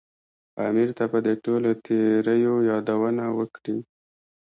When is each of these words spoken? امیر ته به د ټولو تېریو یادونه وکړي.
امیر 0.67 0.89
ته 0.97 1.05
به 1.11 1.19
د 1.27 1.29
ټولو 1.43 1.69
تېریو 1.85 2.55
یادونه 2.71 3.23
وکړي. 3.37 3.77